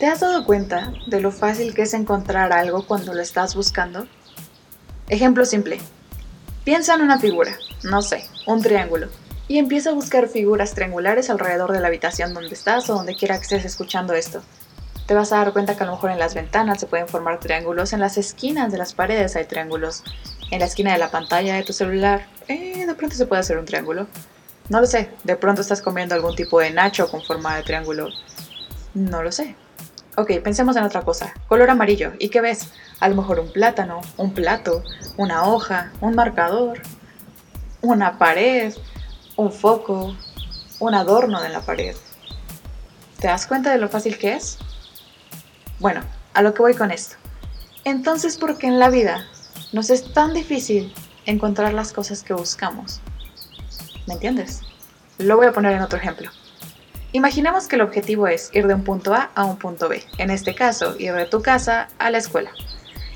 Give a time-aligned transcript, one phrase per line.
[0.00, 4.06] ¿Te has dado cuenta de lo fácil que es encontrar algo cuando lo estás buscando?
[5.10, 5.78] Ejemplo simple.
[6.64, 9.08] Piensa en una figura, no sé, un triángulo,
[9.46, 13.36] y empieza a buscar figuras triangulares alrededor de la habitación donde estás o donde quiera
[13.36, 14.40] que estés escuchando esto.
[15.06, 17.38] Te vas a dar cuenta que a lo mejor en las ventanas se pueden formar
[17.38, 20.02] triángulos, en las esquinas de las paredes hay triángulos,
[20.50, 23.58] en la esquina de la pantalla de tu celular, eh, de pronto se puede hacer
[23.58, 24.06] un triángulo.
[24.70, 28.08] No lo sé, de pronto estás comiendo algún tipo de nacho con forma de triángulo.
[28.94, 29.56] No lo sé.
[30.20, 31.32] Ok, pensemos en otra cosa.
[31.48, 32.12] Color amarillo.
[32.18, 32.72] ¿Y qué ves?
[33.00, 34.84] A lo mejor un plátano, un plato,
[35.16, 36.82] una hoja, un marcador,
[37.80, 38.74] una pared,
[39.36, 40.14] un foco,
[40.78, 41.96] un adorno de la pared.
[43.18, 44.58] ¿Te das cuenta de lo fácil que es?
[45.78, 46.02] Bueno,
[46.34, 47.16] a lo que voy con esto.
[47.84, 49.26] Entonces, ¿por qué en la vida
[49.72, 50.92] nos es tan difícil
[51.24, 53.00] encontrar las cosas que buscamos?
[54.06, 54.60] ¿Me entiendes?
[55.16, 56.30] Lo voy a poner en otro ejemplo.
[57.12, 60.30] Imaginemos que el objetivo es ir de un punto A a un punto B, en
[60.30, 62.52] este caso, ir de tu casa a la escuela.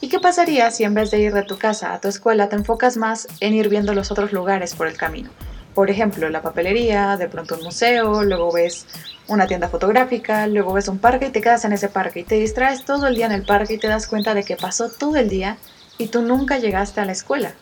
[0.00, 2.54] ¿Y qué pasaría si en vez de ir de tu casa a tu escuela te
[2.54, 5.30] enfocas más en ir viendo los otros lugares por el camino?
[5.74, 8.86] Por ejemplo, la papelería, de pronto un museo, luego ves
[9.26, 12.36] una tienda fotográfica, luego ves un parque y te quedas en ese parque y te
[12.36, 15.16] distraes todo el día en el parque y te das cuenta de que pasó todo
[15.16, 15.56] el día
[15.98, 17.54] y tú nunca llegaste a la escuela.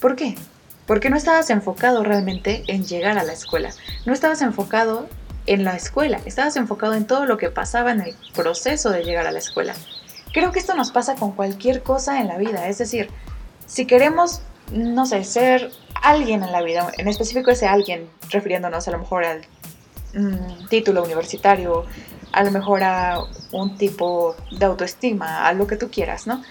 [0.00, 0.36] ¿Por qué?
[0.86, 3.70] Porque no estabas enfocado realmente en llegar a la escuela.
[4.06, 5.06] No estabas enfocado
[5.46, 9.26] en la escuela, estabas enfocado en todo lo que pasaba en el proceso de llegar
[9.26, 9.74] a la escuela.
[10.32, 13.10] Creo que esto nos pasa con cualquier cosa en la vida, es decir,
[13.66, 15.70] si queremos, no sé, ser
[16.02, 19.42] alguien en la vida, en específico ese alguien, refiriéndonos a lo mejor al
[20.14, 21.84] mm, título universitario,
[22.32, 23.20] a lo mejor a
[23.52, 26.42] un tipo de autoestima, a lo que tú quieras, ¿no?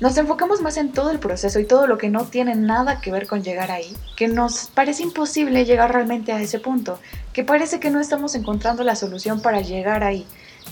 [0.00, 3.12] Nos enfocamos más en todo el proceso y todo lo que no tiene nada que
[3.12, 6.98] ver con llegar ahí, que nos parece imposible llegar realmente a ese punto,
[7.32, 10.26] que parece que no estamos encontrando la solución para llegar ahí.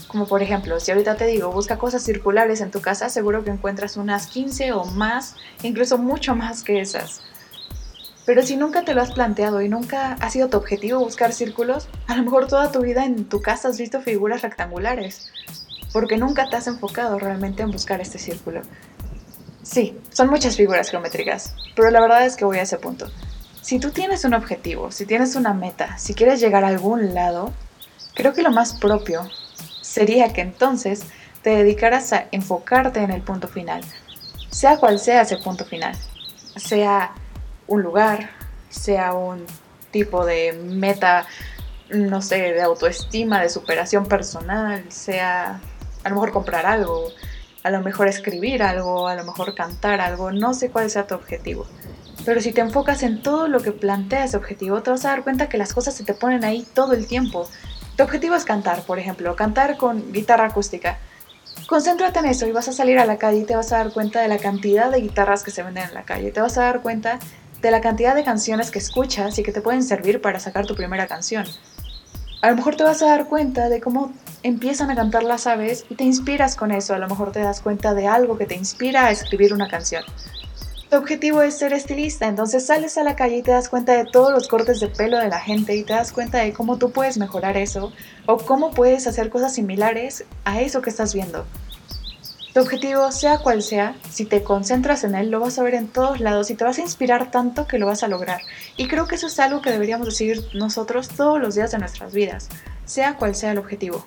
[0.09, 3.51] Como por ejemplo, si ahorita te digo, busca cosas circulares en tu casa, seguro que
[3.51, 7.23] encuentras unas 15 o más, incluso mucho más que esas.
[8.27, 11.89] Pero si nunca te lo has planteado y nunca ha sido tu objetivo buscar círculos,
[12.07, 15.31] a lo mejor toda tu vida en tu casa has visto figuras rectangulares,
[15.93, 18.63] porque nunca te has enfocado realmente en buscar este círculo.
[19.63, 23.11] Sí, son muchas figuras geométricas, pero la verdad es que voy a ese punto.
[23.61, 27.53] Si tú tienes un objetivo, si tienes una meta, si quieres llegar a algún lado,
[28.15, 29.29] creo que lo más propio
[29.83, 31.03] sería que entonces
[31.43, 33.83] te dedicaras a enfocarte en el punto final,
[34.51, 35.97] sea cual sea ese punto final,
[36.57, 37.13] sea
[37.67, 38.31] un lugar,
[38.71, 39.47] sea un
[39.91, 41.27] tipo de meta,
[41.91, 45.61] no sé, de autoestima, de superación personal, sea
[46.03, 47.11] a lo mejor comprar algo,
[47.63, 51.15] a lo mejor escribir algo, a lo mejor cantar algo, no sé cuál sea tu
[51.15, 51.67] objetivo.
[52.25, 55.23] Pero si te enfocas en todo lo que plantea ese objetivo, te vas a dar
[55.23, 57.49] cuenta que las cosas se te ponen ahí todo el tiempo.
[57.97, 60.99] Tu objetivo es cantar, por ejemplo, cantar con guitarra acústica.
[61.67, 63.93] Concéntrate en eso y vas a salir a la calle y te vas a dar
[63.93, 66.31] cuenta de la cantidad de guitarras que se venden en la calle.
[66.33, 67.19] Te vas a dar cuenta
[67.61, 70.75] de la cantidad de canciones que escuchas y que te pueden servir para sacar tu
[70.75, 71.47] primera canción.
[72.43, 75.85] A lo mejor te vas a dar cuenta de cómo empiezan a cantar las aves
[75.91, 76.95] y te inspiras con eso.
[76.95, 80.05] A lo mejor te das cuenta de algo que te inspira a escribir una canción.
[80.89, 84.07] Tu objetivo es ser estilista, entonces sales a la calle y te das cuenta de
[84.07, 86.91] todos los cortes de pelo de la gente y te das cuenta de cómo tú
[86.91, 87.93] puedes mejorar eso
[88.27, 91.47] o cómo puedes hacer cosas similares a eso que estás viendo.
[92.53, 95.87] Tu objetivo, sea cual sea, si te concentras en él, lo vas a ver en
[95.87, 98.41] todos lados y te vas a inspirar tanto que lo vas a lograr.
[98.77, 102.13] Y creo que eso es algo que deberíamos decir nosotros todos los días de nuestras
[102.13, 102.49] vidas,
[102.85, 104.05] sea cual sea el objetivo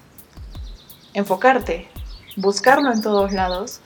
[1.13, 1.87] enfocarte,
[2.35, 3.79] buscarlo en todos lados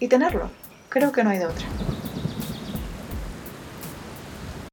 [0.00, 0.50] y tenerlo.
[0.88, 1.66] Creo que no hay de otra.